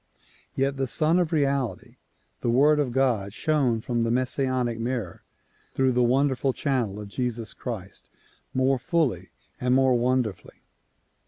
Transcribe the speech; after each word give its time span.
Yet 0.55 0.77
the 0.77 0.87
Sun 0.87 1.19
of 1.19 1.31
Reality, 1.31 1.97
the 2.39 2.49
Word 2.49 2.79
of 2.79 2.91
God 2.91 3.35
shone 3.35 3.81
from 3.81 4.01
the 4.01 4.09
Messianic 4.09 4.79
mirror 4.79 5.21
through 5.73 5.91
the 5.91 6.01
wonderful 6.01 6.53
channel 6.53 6.99
of 6.99 7.07
Jesus 7.07 7.53
Christ 7.53 8.09
more 8.51 8.79
fully 8.79 9.29
and 9.59 9.75
more 9.75 9.93
wonderfully. 9.93 10.63